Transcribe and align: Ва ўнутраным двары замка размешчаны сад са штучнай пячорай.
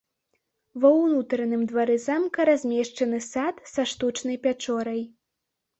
Ва 0.85 0.89
ўнутраным 1.01 1.67
двары 1.73 1.99
замка 2.07 2.41
размешчаны 2.51 3.21
сад 3.31 3.55
са 3.75 3.81
штучнай 3.95 4.37
пячорай. 4.49 5.01